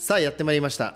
[0.00, 0.94] さあやってまいりました。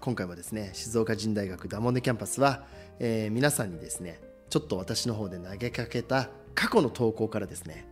[0.00, 2.64] 今回はですね静岡人大学ダモンデキャンパスは、
[2.98, 7.86] えー皆さんにですねちょっと私の方で投げかけた過去の投稿からですね、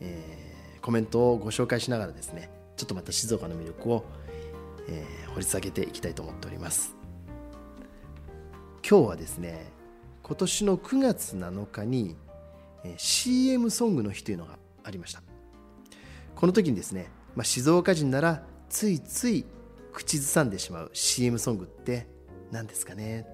[0.00, 4.04] えーコメントをご紹介しながらですねちょっとまた静岡の魅力を、
[4.88, 6.94] えー掘り下げていきたいと思っております。
[8.86, 9.72] 今日はですね
[10.22, 12.14] 今年の9月7日に、
[12.84, 15.22] え CM ソングの日というのがありました。
[16.34, 19.46] この時にですね、まあ、静岡人ならついつい
[19.98, 22.06] 口ずさんでしまう CM ソングって
[22.52, 23.26] 何ですかね?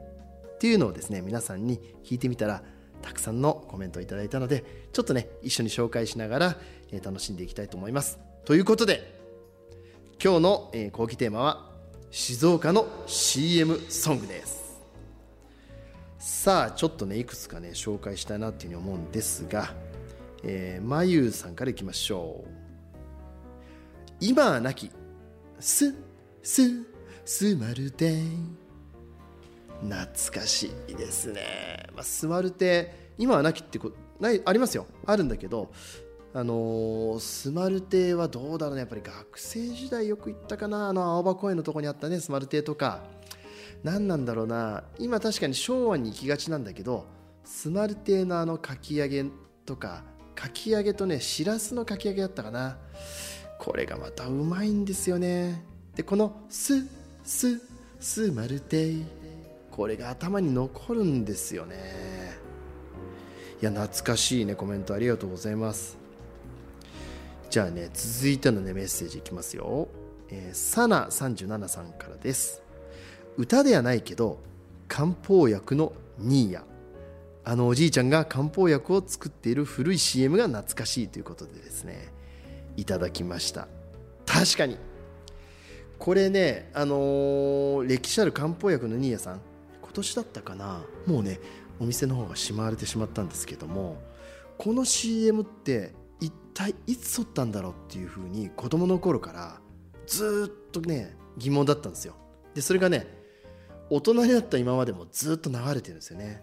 [0.54, 2.62] っていうのをですね皆さんに聞いてみたら
[3.02, 6.56] たくさんのコメントをいただいたのでちょっとね一緒に紹介しながら、
[6.90, 8.18] え楽しんでいきたいと思います。
[8.46, 9.20] ということで
[10.22, 11.70] 今日の、えー講義テーマは
[12.10, 14.80] 静岡の CM ソングです。
[16.18, 19.74] さあちょっとねいくつかね紹介したいなっていうふうに思うんですが、
[20.42, 22.48] えー、まゆうさんからいきましょう。
[24.20, 24.90] 今はなき
[25.60, 25.94] す
[26.44, 26.60] す
[27.24, 28.22] スマルテ
[29.80, 30.06] 懐
[30.40, 34.86] かしいですね、まあ、スマルテ今はなきってこないありますよ。
[35.06, 35.72] あるんだけど
[36.34, 38.80] あのースマルテはどうだろうね。
[38.80, 40.88] やっぱり学生時代よく行ったかな。
[40.88, 43.04] あの青葉公園のとこにあったねスマルテとか。
[43.82, 44.84] 何なんだろうな。
[44.98, 47.06] 今確かに昭和に行きがちなんだけど
[47.44, 49.24] スマルテのあのかき揚げ
[49.64, 50.02] とか
[50.34, 52.76] かき揚げとねしらすのかき揚げだったかな。
[53.58, 55.64] これがまたうまいんですよね。
[55.96, 56.86] でこのス
[57.24, 57.60] ス
[58.00, 58.96] スマルテ
[59.70, 62.34] これが頭に残るんですよね。
[63.60, 65.96] いや懐かしいねコメントありがとうございます。
[67.50, 69.88] じゃあね続いてのねメッセージいきますよ、
[70.28, 72.62] えー、サナ37さんからです。
[73.36, 74.38] 歌ではないけど
[74.86, 76.64] 漢方薬のニーヤ。
[77.46, 82.08] あのおじいちゃんが漢方薬を作っている古い CM が懐かしいということでですね
[82.76, 83.68] いただきました。
[84.24, 84.93] 確かに。
[86.04, 89.40] これねあのー歴史ある漢方薬のニーヤさん
[89.80, 91.40] 今年だったかなもうね
[91.80, 93.96] お店の方がしまわれてしまったんですけども
[94.58, 99.60] この CM って一体いつ撮ったんだろうっていうふうに子供の頃から
[100.06, 102.16] ずっとね疑問だったんですよ。
[102.52, 103.06] でそれがね
[103.88, 106.42] 大人になった今までもずっと流れてるんですよね。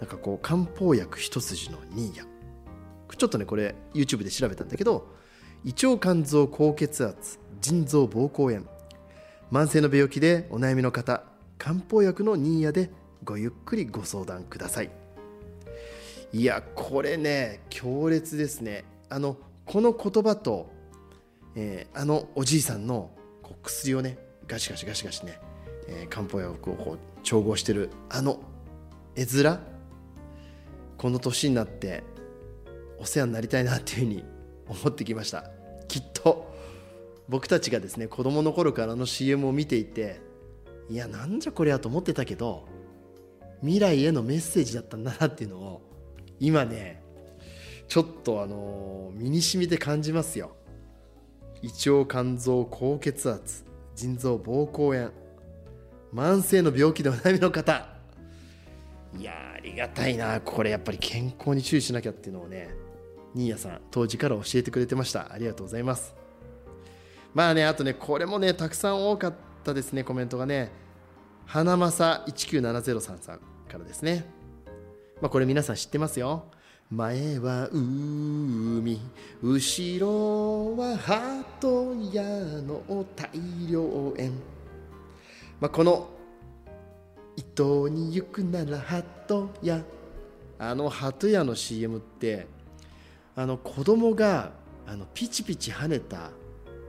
[0.00, 2.24] なんかこう漢方薬一筋のニーヤ
[3.18, 5.14] ちょっとねこれ YouTube で調べたんだけど
[5.62, 8.66] 胃腸肝臓高血圧腎臓膀胱炎。
[9.50, 11.22] 慢性の病気でお悩みの方
[11.58, 12.90] 漢方薬のニーヤで
[13.22, 14.90] ごゆっくりご相談ください。
[16.32, 18.84] いやこれね強烈ですね。
[19.08, 20.70] あのこの言葉と、
[21.54, 23.10] えーあのおじいさんの
[23.62, 25.38] 薬をねガシガシガシガシね、
[25.88, 28.40] えー漢方薬をこう調合してるあの
[29.14, 29.58] 絵面
[30.98, 32.04] この年になって
[32.98, 34.24] お世話になりたいなっていうふうに
[34.68, 35.50] 思ってきました。
[35.88, 36.45] きっと。
[37.28, 40.20] 僕たちがですね子供の頃からの CM を見ていて
[40.88, 42.68] いやなんじゃこりゃと思ってたけど
[43.60, 45.82] 未来へのメッセージだったんだなっていうのを
[46.38, 47.02] 今ね
[47.88, 50.56] ちょっとあの身に染みて感じますよ。
[51.62, 55.12] 胃腸肝臓高血圧腎臓膀胱炎
[56.12, 57.88] 慢性の病気でお悩みの方
[59.18, 60.40] いやありがたいな。
[60.40, 62.68] これやっぱり健康に注意しなきゃっていうのをね
[63.34, 65.32] 新谷さん当時から教えてくれてました。
[65.32, 66.25] ありがとうございます。
[67.36, 70.70] まあねあとねこれもねたくさん多かったですねコメントがね。
[71.44, 74.24] 花正197033さんからですね。
[75.20, 76.46] まあこれ皆さん知ってますよ。
[76.90, 78.98] 前は海
[79.42, 82.22] 後ろは鳩屋
[82.62, 83.28] の大
[83.70, 84.32] 量園。
[85.60, 86.08] まあこの
[87.36, 89.82] 伊東に行くなら鳩屋。
[90.58, 92.46] あの鳩屋の CM って
[93.34, 94.52] あの子供が
[94.86, 96.30] あのピチピチ跳ねた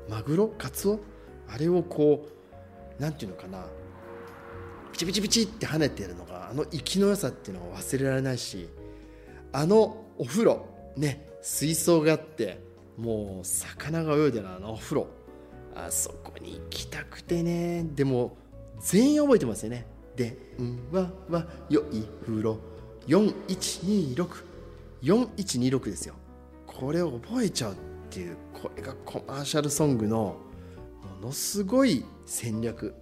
[0.09, 0.47] マグロ？
[0.57, 0.99] カツオ？
[1.49, 2.27] あれをこ
[2.99, 3.65] うなんていうのかな？
[4.91, 8.69] ピチピチピチって跳ねてるのがあの生きの良さっていうのが忘れられないし
[9.51, 10.65] あのお風呂
[10.95, 12.59] ね水槽があって
[12.97, 15.07] もう魚が泳いでるあのお風呂。
[15.75, 17.85] あそこに行きたくてね。
[17.93, 18.35] でも
[18.79, 19.85] 全員覚えてますよね。
[20.15, 20.35] 電
[20.91, 22.57] 話は良い風呂。
[23.07, 26.15] 41264126ですよ。
[26.65, 27.75] これを覚えちゃう。
[28.17, 30.37] っていうこれがコマーシャルソングの
[31.21, 32.95] ものすごい戦略。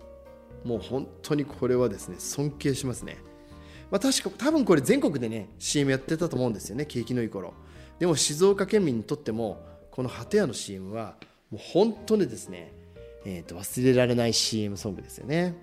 [0.66, 3.18] もう本当にこれはですね尊敬しますね、
[3.92, 7.54] まあ、確か多分これ全国でね CM やってたと思うんですよね景気のいい頃。
[8.00, 11.16] でも静岡県民にとってもこの鳩屋の CM は
[11.50, 12.74] もう本当にですね、
[13.26, 15.56] えー、と忘れられない CM ソングですよね。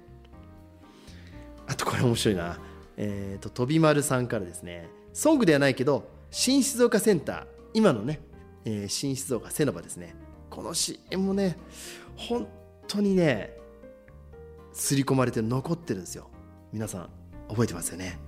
[1.67, 2.59] あとこれ面白いな。
[2.97, 8.21] えーと、飛丸さんからですねソングではないけど新静岡センター今のね、
[8.65, 10.15] えー、新静岡セノバですね。
[10.51, 11.57] この CM もね
[12.17, 12.47] 本
[12.87, 13.57] 当にね
[14.73, 16.29] 刷り込まれて残ってるんですよ。
[16.73, 17.09] 皆さん
[17.49, 18.19] 覚えてますよね？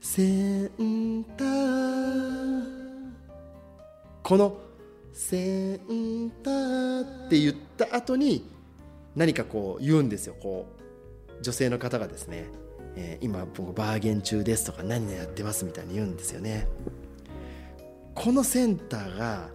[0.00, 0.22] セ
[0.64, 3.12] ンター。
[4.22, 4.58] この
[5.12, 8.48] センターって言った後に
[9.16, 10.34] 何かこう言うんですよ。
[10.40, 10.66] こ
[11.38, 12.46] う女性の方がですね
[12.96, 16.66] えー、今僕バーゲン中ですとか何やってますみたいに言うんですよね。
[18.18, 19.48] このセンターが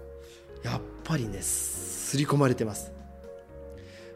[0.64, 2.94] やっぱりね刷り込まれてます。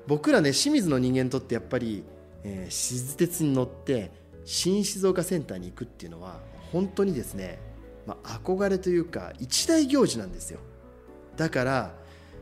[0.07, 2.05] 僕らね清水の人間にとってやっぱり、
[2.45, 4.09] えー、静鉄に乗って
[4.45, 6.39] 新静岡センターに行くっていうのは
[6.71, 7.59] 本当にですね、
[8.05, 10.59] まあ、憧れというか一大行事なんですよ。
[11.35, 11.93] だから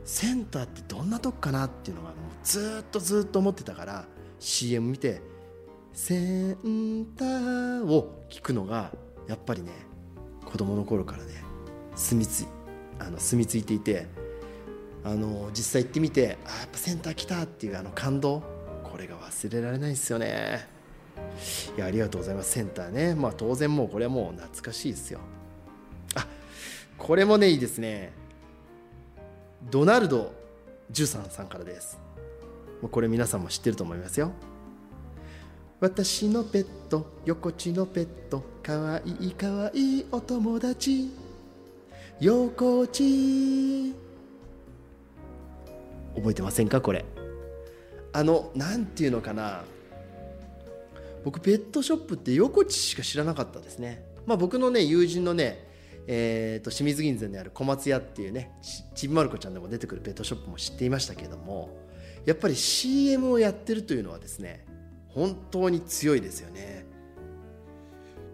[0.04, 4.04] センターってどんなとこかなっていうのはもうずっとずっと思ってたから
[4.38, 5.20] CM 見て
[5.92, 8.92] センターを聞くのが
[9.26, 9.72] やっぱりね
[10.44, 11.55] 子供の頃からね
[11.96, 12.46] 住みつ
[13.00, 14.06] あの住み着いていて
[15.02, 18.54] あの実際行ってみてあやっぱセンター来たっていうあの感動。
[18.96, 20.66] これが忘れられないですよね。
[21.76, 22.52] いやありがとうございます。
[22.52, 23.14] センターね。
[23.14, 25.20] まあ当然もうこれはもう懐かしいですよ。
[26.14, 26.26] あ
[26.96, 28.12] これもねいいですね。
[29.70, 30.32] ドナルド・
[30.90, 31.98] ジュサンさんからです。
[32.90, 34.32] これ皆さんも知ってると思いますよ。
[35.80, 41.25] 私のペット横地のペットかわいいかわいいお友達。
[42.20, 43.94] 横地
[46.14, 47.04] 覚えてませんかこれ。
[48.12, 49.64] あのなんていうのかな。
[51.24, 54.02] 僕ペットショップって横地しか知らなかったですね。
[54.24, 55.66] まあ僕のね友人のね
[56.08, 58.52] えーと、清水銀座にある小松屋っていうね
[58.94, 61.76] ちびまる子ちゃんでも出てくるペットショップも知っていましたけども
[62.24, 64.64] やっぱり CM をやってるというのはですね
[65.08, 66.86] 本当に強いですよね。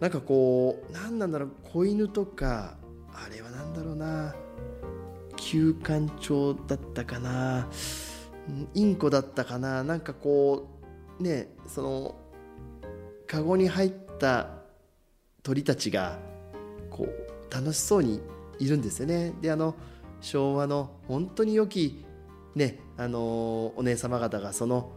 [0.00, 2.76] なんかこう何なんだろう子犬とか
[3.14, 4.35] あれは何だろうな。
[5.37, 7.69] 休館長だったかな。
[8.75, 9.85] インコだったかな。
[9.85, 10.69] なんかこ
[11.20, 12.17] うねその
[13.26, 14.49] カゴに入った
[15.43, 16.19] 鳥たちが
[16.91, 18.20] こう楽しそうに
[18.59, 19.32] いるんですよね。
[19.41, 19.75] であの
[20.20, 22.05] 昭和の本当に良き
[22.55, 24.93] ねあのお姉様方がその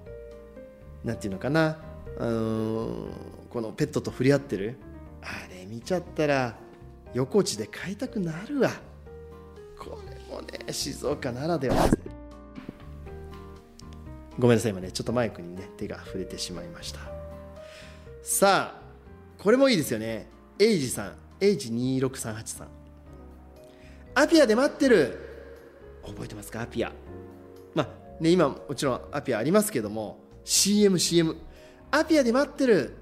[1.04, 1.80] なんていうのかな。
[2.18, 3.10] うん
[3.50, 4.78] このペットと触れ合ってる。
[5.22, 6.58] あれ見ちゃったら
[7.16, 8.70] 横地で買いたくなるわ。
[9.80, 11.76] これもね静岡ならでは。
[11.76, 12.02] ですね
[14.38, 17.00] ごめんなさい今ねちょっとマイクにね手が触れてしまいました。
[18.22, 18.82] さあ
[19.42, 20.30] これもいいですよね。
[20.60, 22.68] エイジさんエイジ26383さん
[24.14, 25.22] アピアで待ってる。
[26.06, 26.92] 覚えてますかアピア？
[27.74, 27.88] まあ
[28.22, 30.20] ね今もちろんアピアありますけども。
[30.44, 31.38] CM、CM。
[31.90, 32.98] アピアで待ってる。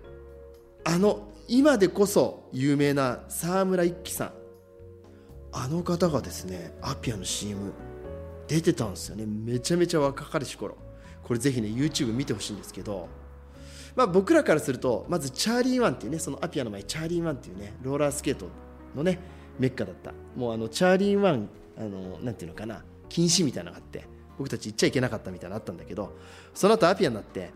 [0.86, 4.34] あの、今でこそ有名な沢村一樹さん。
[5.52, 7.74] あの方がですね、アピアの CM
[8.48, 9.26] 出てたんですよね。
[9.28, 10.78] めちゃめちゃ若かりし頃。
[11.22, 13.08] これぜひね、YouTube 見てほしいんですけど、
[13.96, 18.48] まあ、僕らからすると、まずチャーリー・ワンっていうね、そのアピアの前、チャーリー・ワンっていうね、ローラースケート
[18.96, 19.20] のね、
[19.60, 20.12] メッカだった。
[20.36, 24.08] もうあの、チャーリー・ワン、あの、なんていうのかな、禁止みたいなのがあって、
[24.38, 26.16] 僕たち行っちゃいけなかったみたいなのあったんだけど
[26.54, 27.52] その後アピアになって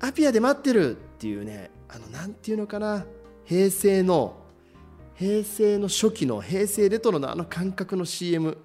[0.00, 3.04] アピアで待ってるっていうねあのなんていうのかな
[3.48, 4.36] 平成の
[5.14, 8.58] 平成の初期の平成レトロのあの感覚の CM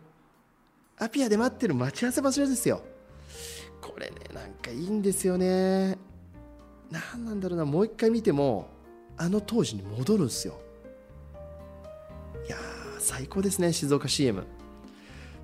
[0.97, 2.81] アピアで待ってる待ち合わせ場所ですよ。
[3.81, 5.97] これねなんかいいんですよね。
[6.91, 7.65] 何なんだろうな。
[7.65, 8.67] もう一回見ても
[9.17, 10.59] あの当時に戻るんですよ。
[12.45, 12.57] いや
[12.99, 14.43] 最高ですね静岡 CM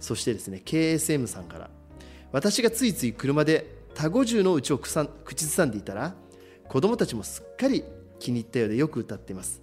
[0.02, 1.70] そしてですね KSM さんから。
[2.34, 6.14] 私がついつい車でタゴ銃のうちを口ずさんでいたら
[6.68, 7.86] 子供たちもすっかり
[8.20, 9.62] 気に入ったようでよく歌っています。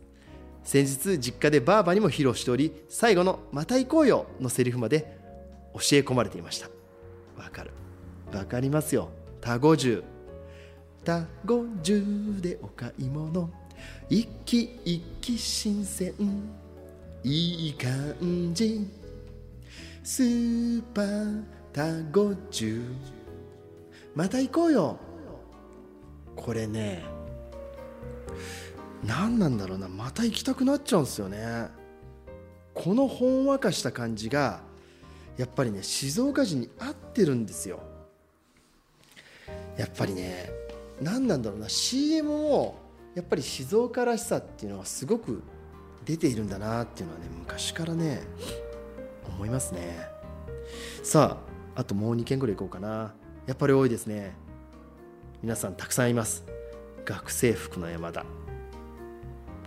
[0.65, 5.17] 先日実家でばあばにも披露しており最後の「また行こうよ」のセリフまで
[5.75, 6.69] 教え込まれていました。
[7.37, 7.71] わかる。
[8.33, 9.11] わかりますよ。
[9.41, 10.03] タゴ銃
[11.05, 12.03] タゴ銃
[12.41, 13.49] でお買い物。
[14.09, 16.13] 一気一気新鮮。
[17.23, 18.89] いい感じ。
[20.03, 22.83] スーパーたごじゅ
[24.15, 24.99] また行こうよ。
[26.35, 27.05] これね
[29.05, 31.69] 何なんだろうなまた行きたくなっちゃうんですよね。
[32.75, 34.61] このほんわかした感じが
[35.37, 37.81] やっぱりね静岡人に合ってるんですよ。
[39.77, 40.51] やっぱりね
[41.01, 42.79] 何なんだろうな CM も
[43.15, 45.43] やっぱり静岡らしさっていうのはすごく
[46.05, 48.23] 出ているんだなっていうのはね昔からね
[49.27, 50.09] 思いますね。
[51.03, 51.39] さ
[51.75, 53.15] ああともう2件ぐらいいこうかな。
[53.47, 54.35] やっぱり多いですね。
[55.43, 56.45] 皆さんたくさんいます。
[57.07, 58.27] 学生服の山田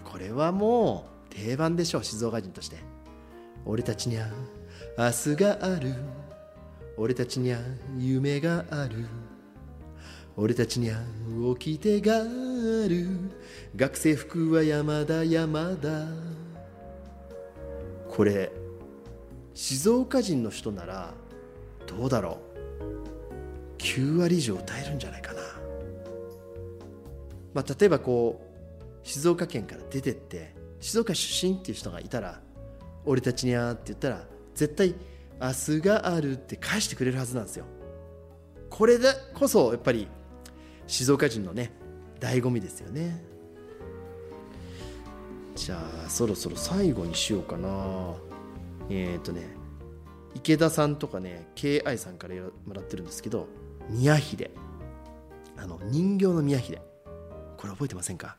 [0.04, 2.78] これはもう定番でしょう静岡人として。
[3.66, 4.28] 俺たちにゃ
[4.98, 5.94] 明日がある。
[6.98, 7.60] 俺たちにゃ
[7.98, 9.06] 夢がある。
[10.36, 11.02] 俺たちにゃ
[11.58, 12.24] 起きてがあ
[12.88, 13.08] る。
[13.76, 16.08] 学生服は山田山田
[18.10, 18.52] これ
[19.54, 21.14] 静岡人の人なら
[21.86, 22.40] どうだろ
[23.72, 23.78] う。
[23.78, 25.42] 9割以上歌えるんじゃないかな、
[27.54, 32.42] まあ、例えばこう静岡県から出てって静岡出身っていう人がいたら
[33.06, 34.96] 「俺たちにゃ」って言ったら絶対
[35.42, 37.66] 「明日がある」って返してくれるはずなんですよ。
[38.70, 40.08] これでこそやっぱり
[40.88, 41.72] 静岡人のね
[42.20, 43.24] 醍醐味ですよね。
[45.56, 48.16] じゃあそろそろ最後にしようかな。
[48.90, 49.48] えっ、ー、とね
[50.36, 53.48] 池田さんとかね KI さんからもらってるんですけど
[53.90, 54.52] 宮秀。
[55.58, 56.80] あの人形の宮秀。
[57.60, 58.38] これ覚えてませんか？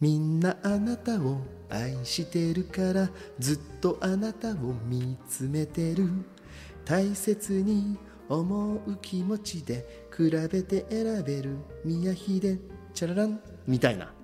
[0.00, 4.54] みんなあなたを愛してるからずっとあなたを
[4.86, 6.08] 見つめてる。
[6.86, 11.58] 大切に思う気持ちで比べて選べる。
[11.84, 12.58] 宮秀
[12.94, 13.38] チャララン。
[13.66, 14.14] みたいな。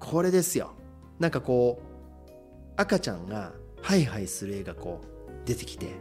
[0.00, 0.74] これですよ。
[1.18, 2.30] なんかこう
[2.76, 5.94] 赤ちゃんがハイハイする絵がこう出てきて。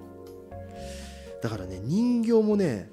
[1.42, 2.90] だからね人形もね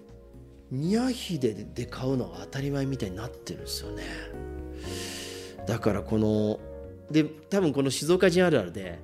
[0.72, 4.04] 宮秀で買うのが当たり前みたいになってるんですよね。
[5.66, 6.58] だからこの
[7.10, 8.98] で多分この静岡人あるあるで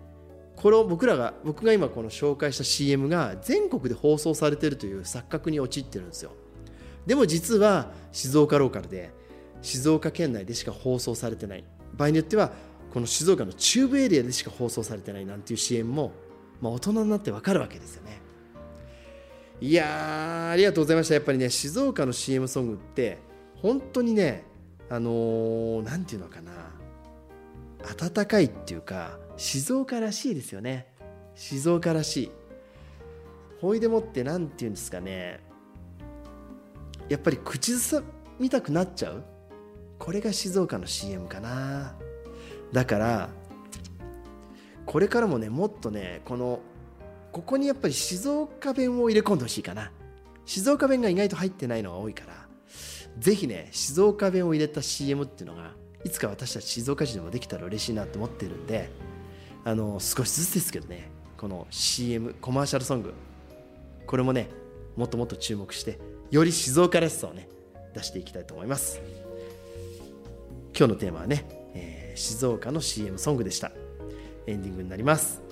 [0.56, 6.32] これを僕らが僕が今この紹介した CM が全国で放送されてるという錯覚に陥ってるんですよ。
[7.06, 9.10] でも実は静岡ローカルで
[9.60, 11.64] 静岡県内でしか放送されてない。
[11.94, 12.50] 場合によっては
[12.94, 16.12] この静岡の中部エリアでしか放送されてないなんていう CM も、
[16.62, 18.22] まあ、大人になってわかるわけですよね。
[19.60, 21.14] いやありがとうございました。
[21.14, 23.18] やっぱりね静岡の CM ソングって
[23.56, 24.44] 本当にね
[24.88, 26.52] あのー、なんていうのかな。
[28.02, 30.86] 温かいっていうか静岡らしいですよね。
[31.34, 32.30] 静岡らしい。
[33.60, 35.40] ほいでもって何て言うんですかね。
[37.08, 38.02] やっぱり口ずさ
[38.38, 39.24] みたくなっちゃう。
[39.98, 41.96] これが静岡の CM かな。
[42.72, 43.28] だから
[44.86, 46.60] これからもねもっとねこの
[47.32, 49.92] ここにやっぱり静岡弁を入れ込んでほしいかな。
[50.44, 52.48] 静岡弁が意外と入ってないのが多いから。
[53.18, 55.72] ぜひね静岡弁を入れた CM っていうのが
[56.04, 58.90] いつか私たち静岡市でもできたら嬉しいなと思ってるんで
[59.64, 63.14] あの少しずつですけどねこの CM コマーシャルソング。
[64.06, 64.48] これもね
[64.96, 65.98] もっともっと注目して
[66.30, 67.48] より静岡らしさをね
[67.94, 69.00] 出していきたいと思います。
[70.76, 71.44] 今日のテーマはね、
[71.74, 73.72] えー、静岡の CM ソングでした。
[74.46, 75.47] エンディングになります。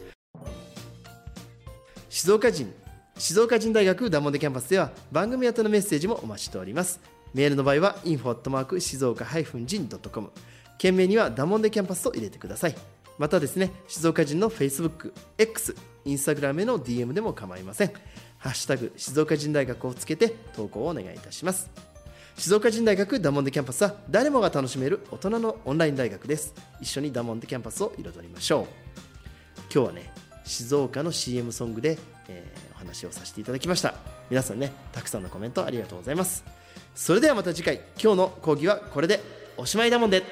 [2.16, 2.72] 静岡人
[3.18, 6.98] 静岡人大学ダモンデキャンパスでは番組宛てのメッセージもお待ちしております。
[7.34, 10.30] メールの場合は info@ 静岡人 .com
[10.78, 12.76] 件名にはダモンデキャンパスと入れてください。
[13.18, 17.92] またですね静岡人の Facebook、X、Instagram への DM でも構いません。
[18.38, 21.68] ハッシュタグ静岡人大学をつけて投稿をお願いいたします。
[22.38, 26.54] 静岡人大学ダモンデキャンパスは誰もが楽しめる大人のオンライン大学です。
[26.80, 28.66] 一緒にダモンデキャンパスを彩りましょう。
[29.70, 30.10] 今日はね
[30.46, 31.98] 静岡の CM ソングで、
[32.28, 33.94] えー、お話をさせていただきました。
[34.30, 36.44] 皆さんねたくさんのコメントありがとうございます。
[36.94, 37.80] それではまた次回。
[38.00, 39.20] 今日の講義はこれで。
[39.58, 40.22] おしまいだもんで。